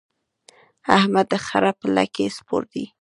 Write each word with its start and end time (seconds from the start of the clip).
احمد 0.97 1.25
د 1.31 1.33
خره 1.45 1.71
پر 1.79 1.87
لکۍ 1.95 2.27
سپور 2.37 2.63
دی. 2.73 2.85